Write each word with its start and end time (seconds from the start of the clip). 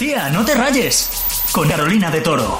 Tía, 0.00 0.30
no 0.30 0.42
te 0.46 0.54
rayes. 0.54 1.10
Con 1.52 1.68
Carolina 1.68 2.10
de 2.10 2.22
Toro. 2.22 2.58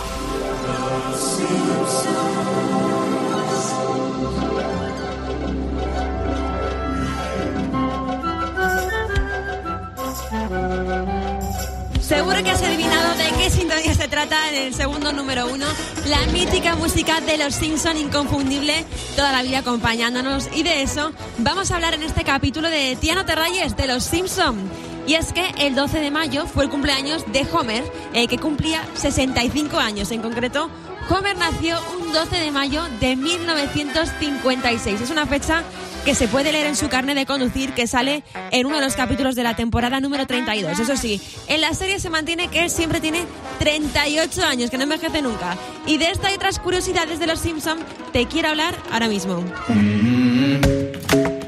Seguro 12.03 12.43
que 12.45 12.51
has 12.51 12.63
adivinado 12.63 13.15
de 13.15 13.31
qué 13.39 13.49
sintonía 13.49 13.95
se 13.95 14.09
trata 14.09 14.51
en 14.51 14.57
el 14.57 14.75
segundo 14.75 15.11
número 15.15 15.47
uno, 15.47 15.65
la 16.09 16.21
mítica 16.33 16.77
música 16.77 17.23
de 17.23 17.39
los 17.39 17.55
Simpson 17.55 17.97
inconfundible, 17.97 18.85
toda 19.17 19.33
la 19.33 19.41
vida 19.41 19.61
acompañándonos. 19.61 20.51
Y 20.53 20.63
de 20.63 20.83
eso 20.83 21.13
vamos 21.39 21.71
a 21.71 21.77
hablar 21.77 21.95
en 21.95 22.03
este 22.03 22.23
capítulo 22.23 22.69
de 22.69 22.99
Tía 23.01 23.15
no 23.15 23.25
te 23.25 23.35
rayes, 23.35 23.79
de 23.79 23.87
los 23.87 24.05
Simpson. 24.05 24.90
Y 25.07 25.15
es 25.15 25.33
que 25.33 25.53
el 25.59 25.75
12 25.75 26.01
de 26.01 26.11
mayo 26.11 26.47
fue 26.47 26.65
el 26.65 26.71
cumpleaños 26.71 27.25
de 27.33 27.47
Homer, 27.53 27.85
eh, 28.13 28.29
que 28.29 28.39
cumplía 28.39 28.83
65 28.95 29.79
años. 29.79 30.11
En 30.11 30.23
concreto, 30.23 30.71
Homer 31.09 31.37
nació 31.37 31.79
un 32.01 32.13
12 32.13 32.37
de 32.37 32.51
mayo 32.51 32.85
de 33.01 33.17
1956. 33.17 35.01
Es 35.01 35.11
una 35.11 35.27
fecha 35.27 35.65
que 36.05 36.15
se 36.15 36.29
puede 36.29 36.53
leer 36.53 36.67
en 36.67 36.77
su 36.77 36.89
carne 36.89 37.15
de 37.15 37.27
conducir 37.27 37.73
que 37.73 37.87
sale 37.87 38.23
en 38.51 38.67
uno 38.67 38.77
de 38.77 38.85
los 38.85 38.95
capítulos 38.95 39.35
de 39.35 39.43
la 39.43 39.55
temporada 39.55 40.01
número 40.01 40.27
32. 40.27 40.79
Eso 40.79 40.97
sí, 40.97 41.21
en 41.47 41.61
la 41.61 41.75
serie 41.75 41.99
se 42.01 42.11
mantiene 42.11 42.49
que 42.49 42.65
él 42.65 42.71
siempre 42.71 43.01
tiene 43.01 43.25
38 43.59 44.45
años, 44.45 44.71
que 44.71 44.79
no 44.79 44.85
envejece 44.85 45.21
nunca. 45.23 45.57
Y 45.87 45.99
de 45.99 46.11
esta 46.11 46.31
y 46.31 46.37
otras 46.37 46.59
curiosidades 46.59 47.19
de 47.19 47.27
los 47.27 47.41
Simpson 47.41 47.79
te 48.13 48.27
quiero 48.27 48.49
hablar 48.49 48.77
ahora 48.93 49.09
mismo. 49.09 49.45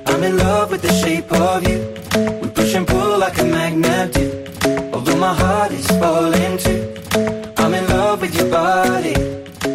I'm 0.07 0.25
in 0.25 0.37
love 0.37 0.71
with 0.71 0.81
the 0.81 0.93
shape 0.93 1.33
of 1.33 1.63
you. 1.63 2.02
We 2.63 2.69
push 2.69 2.77
and 2.77 2.87
pull 2.87 3.19
like 3.19 3.41
a 3.41 3.45
magnet 3.45 4.13
do. 4.13 4.25
Although 4.93 5.17
my 5.17 5.35
heart 5.35 5.73
is 5.73 5.87
falling 5.99 6.59
too. 6.59 6.95
I'm 7.59 7.75
in 7.75 7.89
love 7.89 8.21
with 8.21 8.35
your 8.37 8.51
body. 8.51 9.15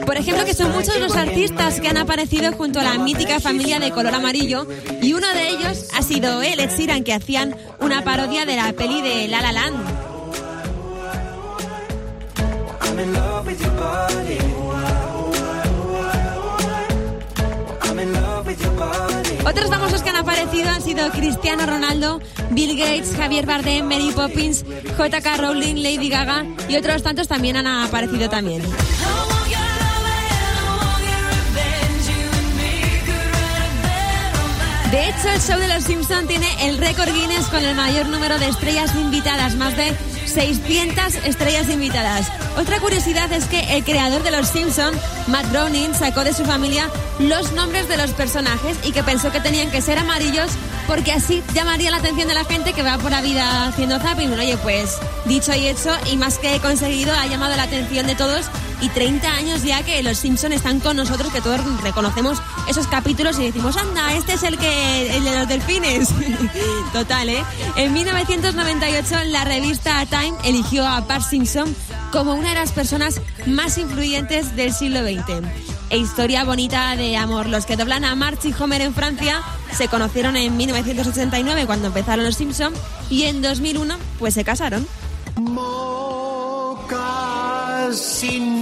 Por 0.06 0.16
ejemplo, 0.16 0.46
que 0.46 0.54
son 0.54 0.72
muchos 0.72 0.98
los 0.98 1.16
artistas 1.18 1.82
que 1.82 1.90
han 1.90 1.98
aparecido 1.98 2.54
junto 2.54 2.80
a 2.80 2.84
la 2.84 2.98
mítica 2.98 3.42
familia 3.42 3.80
de 3.80 3.92
color 3.92 4.14
amarillo 4.14 4.68
y 5.02 5.12
uno 5.14 5.28
de 5.34 5.50
ellos 5.50 5.90
ha 5.94 6.02
sido 6.02 6.42
él, 6.42 6.62
Ed 6.62 6.70
Sheeran, 6.78 7.04
que 7.04 7.14
hacían 7.14 7.58
una 7.80 8.06
parodia 8.06 8.46
de 8.46 8.56
la 8.56 8.72
peli 8.72 9.02
de 9.02 9.28
La 9.28 9.42
La 9.42 9.52
Land. 9.52 9.78
I'm 12.84 13.00
in 13.00 13.14
love 13.14 13.48
with 13.48 13.62
your 13.62 13.72
body. 13.72 14.37
Que 20.02 20.10
han 20.10 20.16
aparecido 20.16 20.70
han 20.70 20.82
sido 20.82 21.10
Cristiano 21.12 21.66
Ronaldo, 21.66 22.20
Bill 22.52 22.78
Gates, 22.78 23.16
Javier 23.16 23.46
Bardem, 23.46 23.86
Mary 23.86 24.12
Poppins, 24.16 24.64
JK 24.64 25.38
Rowling, 25.38 25.76
Lady 25.76 26.10
Gaga 26.10 26.46
y 26.68 26.76
otros 26.76 27.04
tantos 27.04 27.28
también 27.28 27.58
han 27.58 27.68
aparecido 27.68 28.30
también. 28.30 28.62
De 34.92 35.10
hecho, 35.10 35.30
el 35.30 35.42
show 35.42 35.60
de 35.60 35.68
los 35.68 35.84
Simpson 35.84 36.28
tiene 36.28 36.48
el 36.68 36.78
récord 36.78 37.10
Guinness 37.14 37.48
con 37.48 37.64
el 37.64 37.76
mayor 37.76 38.08
número 38.08 38.40
de 38.40 38.48
estrellas 38.48 38.96
invitadas, 38.96 39.56
más 39.56 39.76
de 39.76 39.94
600 40.38 41.16
estrellas 41.26 41.68
invitadas. 41.68 42.32
Otra 42.58 42.80
curiosidad 42.80 43.32
es 43.34 43.46
que 43.46 43.76
el 43.76 43.84
creador 43.84 44.22
de 44.22 44.30
los 44.30 44.48
Simpson, 44.48 44.94
Matt 45.26 45.52
Groening, 45.52 45.96
sacó 45.96 46.24
de 46.24 46.32
su 46.32 46.46
familia 46.46 46.92
los 47.18 47.54
nombres 47.54 47.88
de 47.88 47.98
los 47.98 48.12
personajes 48.12 48.78
y 48.84 48.92
que 48.92 49.02
pensó 49.02 49.32
que 49.32 49.40
tenían 49.40 49.72
que 49.72 49.82
ser 49.82 49.98
amarillos 49.98 50.52
porque 50.86 51.12
así 51.12 51.44
llamaría 51.56 51.90
la 51.90 51.98
atención 51.98 52.28
de 52.28 52.36
la 52.36 52.46
gente 52.46 52.74
que 52.74 52.84
va 52.84 53.00
por 53.00 53.10
la 53.10 53.22
vida 53.22 53.68
haciendo 53.68 54.00
zapping. 54.00 54.30
Bueno, 54.30 54.44
oye, 54.44 54.58
pues 54.58 54.98
dicho 55.26 55.56
y 55.56 55.68
hecho, 55.68 55.90
y 56.12 56.18
más 56.18 56.38
que 56.38 56.60
conseguido, 56.60 57.14
ha 57.16 57.26
llamado 57.26 57.56
la 57.56 57.64
atención 57.64 58.06
de 58.06 58.14
todos 58.14 58.46
y 58.80 58.90
30 58.90 59.28
años 59.28 59.64
ya 59.64 59.84
que 59.84 60.02
los 60.04 60.18
Simpson 60.18 60.54
están 60.54 60.80
con 60.80 60.98
nosotros, 60.98 61.32
que 61.34 61.42
todos 61.42 61.60
reconocemos 61.82 62.42
esos 62.70 62.88
capítulos 62.88 63.40
y 63.40 63.46
decimos, 63.46 63.76
anda, 63.76 64.14
este 64.14 64.34
es 64.34 64.44
el 64.44 64.58
que 64.58 65.18
el 65.18 65.24
de 65.24 65.36
los 65.36 65.48
delfines. 65.48 66.10
Total, 66.94 67.30
¿eh? 67.30 67.44
En 67.76 67.92
1998 67.94 69.16
la 69.26 69.44
revista 69.46 70.06
Time 70.06 70.27
eligió 70.44 70.86
a 70.88 71.02
Bart 71.02 71.24
Simpson 71.24 71.76
como 72.12 72.34
una 72.34 72.50
de 72.50 72.56
las 72.56 72.72
personas 72.72 73.22
más 73.46 73.78
influyentes 73.78 74.56
del 74.56 74.74
siglo 74.74 75.02
XX. 75.02 75.46
E 75.90 75.98
historia 75.98 76.44
bonita 76.44 76.96
de 76.96 77.16
amor. 77.16 77.48
Los 77.48 77.66
que 77.66 77.78
doblan 77.78 78.04
a 78.04 78.16
Marge 78.16 78.50
y 78.50 78.54
Homer 78.60 78.82
en 78.82 78.94
Francia 78.94 79.42
se 79.72 79.88
conocieron 79.88 80.36
en 80.36 80.58
1989 80.58 81.66
cuando 81.66 81.88
empezaron 81.88 82.26
los 82.26 82.36
Simpson 82.36 82.74
y 83.10 83.24
en 83.24 83.42
2001 83.42 83.98
pues 84.20 84.34
se 84.34 84.44
casaron. 84.44 84.86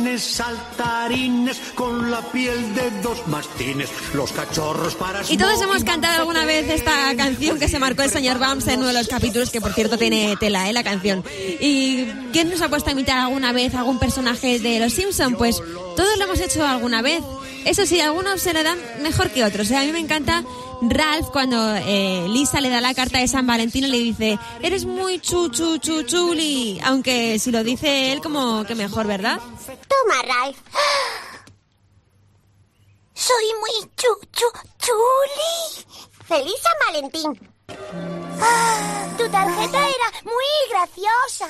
Mocasines 0.05 0.23
saltarines 0.23 1.57
con 1.73 2.11
la 2.11 2.21
piel 2.31 2.75
de 2.75 2.91
dos 3.01 3.27
mastines, 3.27 3.89
los 4.13 4.31
cachorros 4.31 4.93
para 4.95 5.21
Y 5.27 5.37
todos 5.37 5.59
hemos 5.61 5.83
cantado 5.83 6.19
alguna 6.19 6.45
vez 6.45 6.69
esta 6.69 7.15
canción 7.15 7.57
que 7.57 7.67
se 7.67 7.79
marcó 7.79 8.03
el 8.03 8.11
señor 8.11 8.37
Bams 8.37 8.67
en 8.67 8.79
uno 8.79 8.89
de 8.89 8.93
los 8.93 9.07
capítulos, 9.07 9.49
que 9.49 9.61
por 9.61 9.73
cierto 9.73 9.97
tiene 9.97 10.35
tela, 10.39 10.69
¿eh? 10.69 10.73
La 10.73 10.83
canción. 10.83 11.23
¿Y 11.59 12.05
quién 12.31 12.49
nos 12.49 12.61
ha 12.61 12.69
puesto 12.69 12.89
a 12.89 12.93
imitar 12.93 13.17
alguna 13.17 13.51
vez 13.51 13.73
algún 13.73 13.97
personaje 13.97 14.59
de 14.59 14.79
Los 14.79 14.93
Simpson? 14.93 15.35
Pues 15.35 15.57
todos 15.95 16.17
lo 16.17 16.23
hemos 16.25 16.39
hecho 16.39 16.65
alguna 16.65 17.01
vez. 17.01 17.23
Eso 17.65 17.85
sí, 17.87 17.99
algunos 17.99 18.41
se 18.41 18.53
le 18.53 18.61
dan 18.61 18.77
mejor 19.01 19.31
que 19.31 19.43
otros. 19.43 19.71
¿eh? 19.71 19.77
A 19.77 19.81
mí 19.81 19.91
me 19.91 19.99
encanta 19.99 20.43
Ralph 20.81 21.29
cuando 21.31 21.75
eh, 21.75 22.25
Lisa 22.27 22.59
le 22.59 22.69
da 22.69 22.81
la 22.81 22.93
carta 22.93 23.19
de 23.19 23.27
San 23.27 23.47
Valentín 23.47 23.89
le 23.89 23.97
dice, 23.97 24.39
eres 24.61 24.85
muy 24.85 25.19
chu 25.19 25.49
chu 25.49 25.77
chu 25.79 26.03
chuli. 26.03 26.79
Aunque 26.83 27.39
si 27.39 27.51
lo 27.51 27.63
dice 27.63 28.11
él 28.11 28.21
como 28.21 28.63
que 28.65 28.75
mejor, 28.75 29.07
¿verdad? 29.07 29.39
Toma, 29.87 30.21
Ralph. 30.23 30.57
Soy 33.13 33.45
muy 33.59 33.89
chu 33.95 34.07
chu 34.31 34.45
chuli. 34.77 35.85
¡Feliz 36.27 36.55
San 36.61 36.73
Valentín! 36.87 37.51
Ah, 38.41 39.07
tu 39.17 39.29
tarjeta 39.29 39.79
era 39.79 40.07
muy 40.23 40.45
graciosa. 40.69 41.49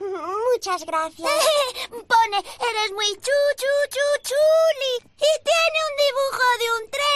Muchas 0.00 0.84
gracias. 0.84 1.30
Pone, 1.90 2.38
eres 2.38 2.92
muy 2.94 3.06
chu 3.20 3.38
chu 3.60 3.72
chu 3.90 4.06
chuli. 4.22 4.94
Y 5.16 5.32
tiene 5.44 5.78
un 5.88 5.94
dibujo 6.02 6.44
de 6.60 6.66
un 6.76 6.90
tren. 6.90 7.11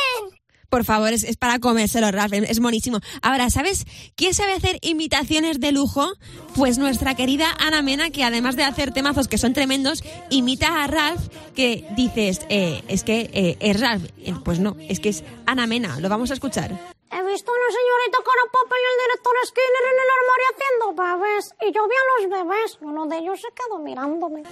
Por 0.76 0.84
favor, 0.84 1.10
es, 1.10 1.24
es 1.24 1.38
para 1.38 1.58
comérselo, 1.58 2.10
Ralph, 2.10 2.34
es 2.34 2.60
monísimo. 2.60 3.00
Ahora, 3.22 3.48
¿sabes 3.48 3.86
quién 4.14 4.34
sabe 4.34 4.52
hacer 4.52 4.76
imitaciones 4.82 5.58
de 5.58 5.72
lujo? 5.72 6.06
Pues 6.54 6.76
nuestra 6.76 7.14
querida 7.14 7.46
Ana 7.58 7.80
Mena, 7.80 8.10
que 8.10 8.24
además 8.24 8.56
de 8.56 8.64
hacer 8.64 8.92
temazos 8.92 9.26
que 9.26 9.38
son 9.38 9.54
tremendos, 9.54 10.04
imita 10.28 10.84
a 10.84 10.86
Ralph, 10.86 11.28
que 11.54 11.88
dices, 11.96 12.44
eh, 12.50 12.82
es 12.88 13.04
que 13.04 13.30
eh, 13.32 13.56
es 13.60 13.80
Ralph. 13.80 14.04
Eh, 14.18 14.34
Pues 14.44 14.60
no, 14.60 14.76
es 14.78 15.00
que 15.00 15.08
es 15.08 15.24
Ana 15.46 15.66
Mena. 15.66 15.98
Lo 15.98 16.10
vamos 16.10 16.30
a 16.30 16.34
escuchar. 16.34 16.70
He 16.70 17.22
visto 17.22 17.50
a 17.50 17.54
una 17.54 17.70
señorita 17.72 18.18
cara 18.18 18.44
papa 18.52 18.74
y 18.76 18.84
el 18.84 18.96
director 19.06 19.34
Skinner 19.46 19.84
en 19.92 19.98
el 20.04 20.10
armario 20.18 20.46
haciendo 20.52 20.84
bebés. 21.00 21.54
Y 21.62 21.72
yo 21.72 21.88
vi 21.88 21.94
a 21.96 22.04
los 22.10 22.22
bebés. 22.36 22.78
Uno 22.82 23.06
de 23.06 23.16
ellos 23.16 23.40
se 23.40 23.48
quedó 23.54 23.78
mirándome. 23.78 24.42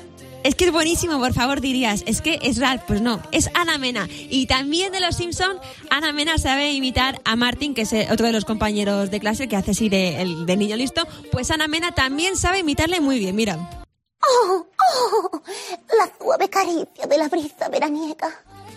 Es 0.44 0.55
que 0.55 0.66
es 0.66 0.72
buenísimo, 0.72 1.19
por 1.19 1.32
favor 1.32 1.62
dirías, 1.62 2.05
es 2.06 2.21
que 2.21 2.38
es 2.43 2.59
Ralph, 2.59 2.82
pues 2.87 3.00
no, 3.00 3.22
es 3.32 3.49
Ana 3.55 3.78
Mena. 3.78 4.06
Y 4.10 4.47
también 4.47 4.93
de 4.93 5.00
los 5.00 5.16
Simpson, 5.16 5.56
Ana 5.88 6.12
Mena 6.12 6.37
sabe 6.37 6.71
imitar 6.72 7.22
a 7.25 7.34
Martin, 7.34 7.72
que 7.72 7.82
es 7.82 7.93
eh, 7.94 8.09
otro 8.12 8.27
de 8.27 8.32
los 8.32 8.44
compañeros 8.44 9.10
de 9.10 9.21
clase 9.21 9.49
que 9.49 9.56
hace 9.56 9.71
así 9.71 9.88
de, 9.88 10.21
el, 10.21 10.44
de 10.44 10.59
niño 10.59 10.77
listo. 10.77 11.09
Pues 11.33 11.50
Ana 11.50 11.66
Mena 11.66 11.93
también 11.93 12.37
sabe 12.37 12.59
imitarle 12.59 13.00
muy 13.00 13.19
bien, 13.19 13.34
mira. 13.34 13.87
Oh, 14.21 14.66
oh, 14.66 15.43
la 15.97 16.12
suave 16.19 16.50
caricia 16.50 17.06
de 17.09 17.16
la 17.16 17.28
brisa 17.28 17.71
veraniega. 17.71 18.28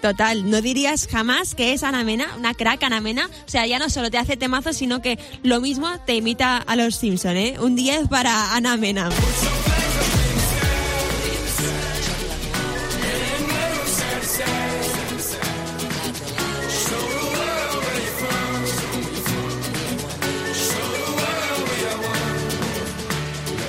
Total, 0.02 0.50
no 0.50 0.62
dirías 0.62 1.06
jamás 1.08 1.54
que 1.54 1.74
es 1.74 1.84
Ana 1.84 2.06
Mena, 2.06 2.34
una 2.38 2.54
crack 2.54 2.82
Ana 2.84 3.02
Mena. 3.02 3.30
O 3.46 3.50
sea, 3.50 3.68
ya 3.68 3.78
no 3.78 3.90
solo 3.90 4.10
te 4.10 4.18
hace 4.18 4.38
temazos, 4.38 4.78
sino 4.78 5.02
que 5.02 5.20
lo 5.44 5.60
mismo 5.60 5.90
te 6.06 6.16
imita 6.16 6.60
a 6.60 6.76
los 6.78 6.96
Simpson, 6.96 7.36
¿eh? 7.36 7.58
Un 7.60 7.76
10 7.76 8.08
para 8.08 8.56
Ana 8.56 8.78
Mena. 8.78 9.10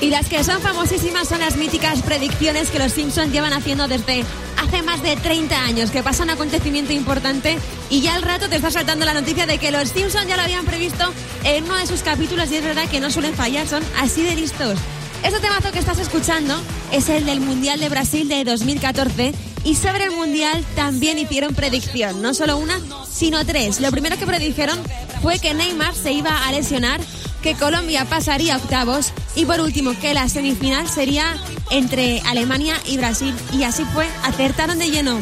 Y 0.08 0.10
las 0.10 0.26
que 0.26 0.42
son 0.42 0.62
famosísimas 0.62 1.28
son 1.28 1.40
las 1.40 1.58
míticas 1.58 2.00
predicciones 2.00 2.70
que 2.70 2.78
los 2.78 2.92
Simpsons 2.92 3.30
llevan 3.30 3.52
haciendo 3.52 3.88
desde 3.88 4.24
hace 4.56 4.80
más 4.80 5.02
de 5.02 5.16
30 5.16 5.64
años, 5.64 5.90
que 5.90 6.02
pasa 6.02 6.22
un 6.22 6.30
acontecimiento 6.30 6.94
importante 6.94 7.58
y 7.90 8.00
ya 8.00 8.14
al 8.14 8.22
rato 8.22 8.48
te 8.48 8.56
está 8.56 8.70
saltando 8.70 9.04
la 9.04 9.12
noticia 9.12 9.44
de 9.44 9.58
que 9.58 9.70
los 9.70 9.90
Simpsons 9.90 10.26
ya 10.26 10.38
lo 10.38 10.44
habían 10.44 10.64
previsto 10.64 11.12
en 11.44 11.64
uno 11.64 11.76
de 11.76 11.86
sus 11.86 12.00
capítulos 12.00 12.50
y 12.50 12.56
es 12.56 12.64
verdad 12.64 12.88
que 12.88 13.00
no 13.00 13.10
suelen 13.10 13.34
fallar, 13.34 13.68
son 13.68 13.82
así 13.98 14.22
de 14.22 14.34
listos. 14.34 14.78
Este 15.22 15.40
temazo 15.40 15.72
que 15.72 15.78
estás 15.78 15.98
escuchando 15.98 16.58
es 16.90 17.10
el 17.10 17.26
del 17.26 17.40
Mundial 17.40 17.78
de 17.78 17.90
Brasil 17.90 18.30
de 18.30 18.44
2014 18.44 19.34
y 19.64 19.74
sobre 19.74 20.04
el 20.04 20.12
Mundial 20.12 20.64
también 20.74 21.18
hicieron 21.18 21.54
predicción, 21.54 22.22
no 22.22 22.32
solo 22.32 22.56
una, 22.56 22.80
sino 23.10 23.44
tres. 23.44 23.78
Lo 23.82 23.90
primero 23.90 24.16
que 24.16 24.26
predijeron 24.26 24.78
fue 25.20 25.38
que 25.38 25.52
Neymar 25.52 25.94
se 25.94 26.12
iba 26.12 26.46
a 26.46 26.52
lesionar, 26.52 26.98
que 27.48 27.54
Colombia 27.54 28.04
pasaría 28.04 28.56
a 28.56 28.58
octavos 28.58 29.10
y 29.34 29.46
por 29.46 29.58
último 29.60 29.92
que 29.98 30.12
la 30.12 30.28
semifinal 30.28 30.86
sería 30.86 31.34
entre 31.70 32.20
Alemania 32.26 32.74
y 32.84 32.98
Brasil 32.98 33.34
y 33.54 33.62
así 33.62 33.86
fue, 33.86 34.06
acertaron 34.22 34.78
de 34.78 34.90
lleno. 34.90 35.18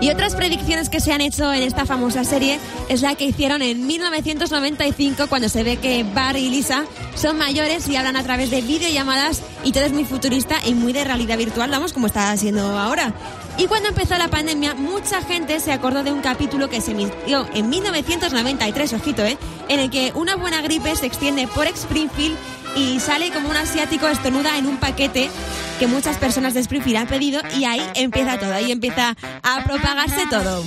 Y 0.00 0.10
otras 0.10 0.36
predicciones 0.36 0.90
que 0.90 1.00
se 1.00 1.12
han 1.12 1.22
hecho 1.22 1.52
en 1.52 1.64
esta 1.64 1.86
famosa 1.86 2.22
serie 2.22 2.60
es 2.88 3.02
la 3.02 3.16
que 3.16 3.24
hicieron 3.24 3.62
en 3.62 3.84
1995 3.84 5.26
cuando 5.28 5.48
se 5.48 5.64
ve 5.64 5.76
que 5.78 6.04
Bar 6.04 6.36
y 6.36 6.48
Lisa 6.48 6.84
son 7.16 7.36
mayores 7.36 7.88
y 7.88 7.96
hablan 7.96 8.14
a 8.14 8.22
través 8.22 8.50
de 8.50 8.62
videollamadas 8.62 9.42
y 9.64 9.72
todo 9.72 9.84
es 9.84 9.92
muy 9.92 10.04
futurista 10.04 10.56
y 10.64 10.74
muy 10.74 10.92
de 10.92 11.02
realidad 11.02 11.36
virtual, 11.36 11.68
vamos, 11.68 11.92
como 11.92 12.06
está 12.06 12.30
haciendo 12.30 12.78
ahora. 12.78 13.12
Y 13.56 13.66
cuando 13.66 13.88
empezó 13.88 14.18
la 14.18 14.28
pandemia, 14.28 14.74
mucha 14.74 15.22
gente 15.22 15.60
se 15.60 15.72
acordó 15.72 16.02
de 16.02 16.12
un 16.12 16.20
capítulo 16.20 16.68
que 16.68 16.80
se 16.80 16.90
emitió 16.90 17.46
en 17.54 17.68
1993, 17.68 18.92
ojito, 18.94 19.22
¿eh? 19.22 19.38
En 19.68 19.78
el 19.78 19.90
que 19.90 20.12
una 20.14 20.34
buena 20.34 20.60
gripe 20.60 20.94
se 20.96 21.06
extiende 21.06 21.46
por 21.46 21.66
Springfield 21.68 22.36
y 22.76 22.98
sale 22.98 23.30
como 23.30 23.48
un 23.48 23.56
asiático 23.56 24.08
estornuda 24.08 24.58
en 24.58 24.66
un 24.66 24.78
paquete 24.78 25.30
que 25.78 25.86
muchas 25.86 26.16
personas 26.16 26.54
de 26.54 26.60
Springfield 26.60 26.96
han 26.96 27.06
pedido 27.06 27.42
y 27.56 27.64
ahí 27.64 27.82
empieza 27.94 28.38
todo, 28.38 28.52
ahí 28.52 28.72
empieza 28.72 29.16
a 29.42 29.64
propagarse 29.64 30.26
todo. 30.28 30.64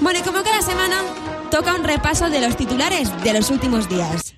Bueno, 0.00 0.18
y 0.18 0.22
como 0.22 0.42
cada 0.42 0.62
semana, 0.62 1.02
toca 1.50 1.74
un 1.74 1.84
repaso 1.84 2.30
de 2.30 2.40
los 2.40 2.56
titulares 2.56 3.10
de 3.22 3.34
los 3.34 3.50
últimos 3.50 3.88
días. 3.88 4.34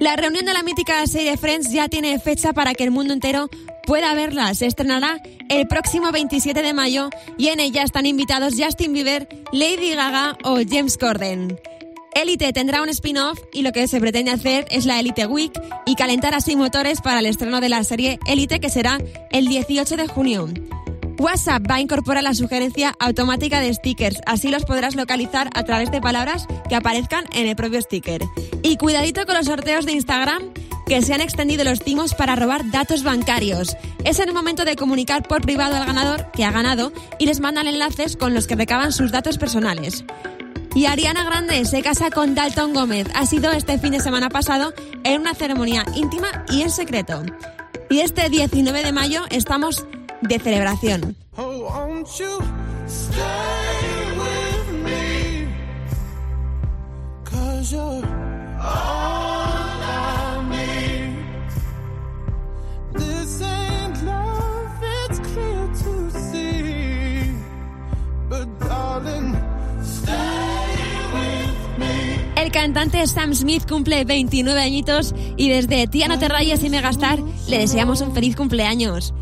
La 0.00 0.14
reunión 0.14 0.44
de 0.44 0.52
la 0.52 0.62
mítica 0.62 1.04
serie 1.08 1.36
Friends 1.36 1.72
ya 1.72 1.88
tiene 1.88 2.20
fecha 2.20 2.52
para 2.52 2.72
que 2.72 2.84
el 2.84 2.92
mundo 2.92 3.12
entero 3.12 3.48
pueda 3.84 4.14
verla. 4.14 4.54
Se 4.54 4.66
estrenará 4.66 5.20
el 5.48 5.66
próximo 5.66 6.12
27 6.12 6.62
de 6.62 6.72
mayo 6.72 7.10
y 7.36 7.48
en 7.48 7.58
ella 7.58 7.82
están 7.82 8.06
invitados 8.06 8.54
Justin 8.56 8.92
Bieber, 8.92 9.28
Lady 9.52 9.94
Gaga 9.94 10.38
o 10.44 10.58
James 10.68 10.96
Corden. 10.96 11.58
Elite 12.14 12.52
tendrá 12.52 12.80
un 12.82 12.88
spin-off 12.88 13.38
y 13.52 13.62
lo 13.62 13.72
que 13.72 13.88
se 13.88 14.00
pretende 14.00 14.30
hacer 14.30 14.66
es 14.70 14.86
la 14.86 15.00
Elite 15.00 15.26
Week 15.26 15.52
y 15.84 15.94
calentar 15.96 16.34
así 16.34 16.54
motores 16.54 17.00
para 17.00 17.18
el 17.18 17.26
estreno 17.26 17.60
de 17.60 17.68
la 17.68 17.82
serie 17.82 18.20
Elite 18.26 18.60
que 18.60 18.70
será 18.70 18.98
el 19.30 19.46
18 19.46 19.96
de 19.96 20.06
junio. 20.06 20.48
WhatsApp 21.18 21.68
va 21.68 21.76
a 21.76 21.80
incorporar 21.80 22.22
la 22.22 22.34
sugerencia 22.34 22.94
automática 23.00 23.60
de 23.60 23.74
stickers, 23.74 24.20
así 24.24 24.50
los 24.50 24.64
podrás 24.64 24.94
localizar 24.94 25.50
a 25.54 25.64
través 25.64 25.90
de 25.90 26.00
palabras 26.00 26.46
que 26.68 26.76
aparezcan 26.76 27.24
en 27.32 27.48
el 27.48 27.56
propio 27.56 27.82
sticker. 27.82 28.22
Y 28.62 28.76
cuidadito 28.76 29.26
con 29.26 29.34
los 29.34 29.46
sorteos 29.46 29.84
de 29.84 29.92
Instagram, 29.92 30.52
que 30.86 31.02
se 31.02 31.14
han 31.14 31.20
extendido 31.20 31.64
los 31.64 31.80
timos 31.80 32.14
para 32.14 32.36
robar 32.36 32.70
datos 32.70 33.02
bancarios. 33.02 33.76
Es 34.04 34.20
en 34.20 34.28
el 34.28 34.34
momento 34.34 34.64
de 34.64 34.76
comunicar 34.76 35.26
por 35.26 35.42
privado 35.42 35.76
al 35.76 35.86
ganador 35.86 36.30
que 36.30 36.44
ha 36.44 36.52
ganado 36.52 36.92
y 37.18 37.26
les 37.26 37.40
mandan 37.40 37.66
enlaces 37.66 38.16
con 38.16 38.32
los 38.32 38.46
que 38.46 38.54
recaban 38.54 38.92
sus 38.92 39.10
datos 39.10 39.38
personales. 39.38 40.04
Y 40.74 40.86
Ariana 40.86 41.24
Grande 41.24 41.64
se 41.64 41.82
casa 41.82 42.10
con 42.10 42.34
Dalton 42.34 42.72
Gómez. 42.72 43.08
Ha 43.14 43.26
sido 43.26 43.50
este 43.50 43.78
fin 43.78 43.92
de 43.92 44.00
semana 44.00 44.28
pasado 44.28 44.72
en 45.02 45.20
una 45.20 45.34
ceremonia 45.34 45.84
íntima 45.94 46.44
y 46.48 46.62
en 46.62 46.70
secreto. 46.70 47.22
Y 47.90 48.00
este 48.00 48.28
19 48.28 48.84
de 48.84 48.92
mayo 48.92 49.24
estamos 49.30 49.84
de 50.22 50.38
celebración. 50.38 51.16
El 72.36 72.52
cantante 72.52 73.06
Sam 73.06 73.34
Smith 73.34 73.68
cumple 73.68 74.04
29 74.04 74.60
añitos 74.60 75.14
y 75.36 75.48
desde 75.48 75.86
Tía 75.86 76.08
No 76.08 76.18
Te 76.18 76.28
Rayes 76.28 76.64
y 76.64 76.70
Megastar 76.70 77.18
le 77.48 77.58
deseamos 77.58 78.00
un 78.00 78.14
feliz 78.14 78.36
cumpleaños. 78.36 79.12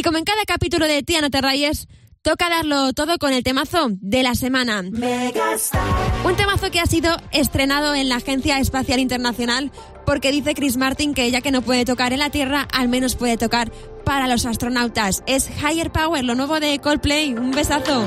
Y 0.00 0.02
como 0.02 0.16
en 0.16 0.24
cada 0.24 0.46
capítulo 0.46 0.86
de 0.86 1.02
Tía 1.02 1.20
No 1.20 1.28
Te 1.28 1.42
Rayes, 1.42 1.86
toca 2.22 2.48
darlo 2.48 2.94
todo 2.94 3.18
con 3.18 3.34
el 3.34 3.42
temazo 3.42 3.88
de 3.90 4.22
la 4.22 4.34
semana. 4.34 4.80
Un 4.80 6.36
temazo 6.36 6.70
que 6.70 6.80
ha 6.80 6.86
sido 6.86 7.14
estrenado 7.32 7.94
en 7.94 8.08
la 8.08 8.16
Agencia 8.16 8.58
Espacial 8.60 8.98
Internacional 8.98 9.70
porque 10.06 10.32
dice 10.32 10.54
Chris 10.54 10.78
Martin 10.78 11.12
que 11.12 11.24
ella 11.24 11.42
que 11.42 11.50
no 11.50 11.60
puede 11.60 11.84
tocar 11.84 12.14
en 12.14 12.20
la 12.20 12.30
Tierra, 12.30 12.66
al 12.72 12.88
menos 12.88 13.14
puede 13.14 13.36
tocar 13.36 13.72
para 14.02 14.26
los 14.26 14.46
astronautas. 14.46 15.22
Es 15.26 15.50
Higher 15.50 15.92
Power, 15.92 16.24
lo 16.24 16.34
nuevo 16.34 16.60
de 16.60 16.78
Coldplay. 16.78 17.34
Un 17.34 17.50
besazo. 17.50 18.06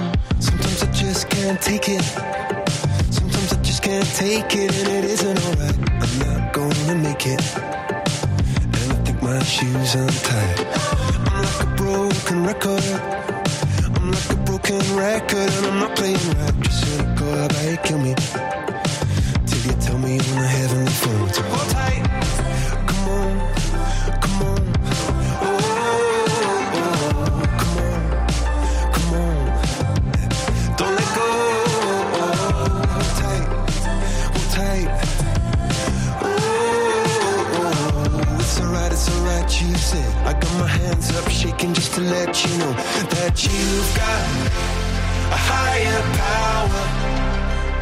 Broken 11.94 12.44
record. 12.44 12.84
I'm 13.96 14.12
like 14.12 14.30
a 14.32 14.36
broken 14.46 14.82
record 14.98 15.50
and 15.58 15.66
I'm 15.68 15.80
not 15.80 15.96
playing 15.96 16.18
right. 16.40 16.60
Just 16.62 16.80
cynical, 16.82 17.32
how 17.38 17.46
about 17.46 17.70
you 17.70 17.78
kill 17.78 18.00
me? 18.00 18.16
Till 19.46 19.62
you 19.68 19.76
tell 19.80 20.00
me 20.00 20.18
on 20.78 20.86
the 20.86 20.92
phone. 20.92 21.30
So 21.30 21.42
hold 21.44 21.70
tight. 21.70 22.43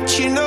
Let 0.00 0.18
you 0.18 0.28
know 0.28 0.45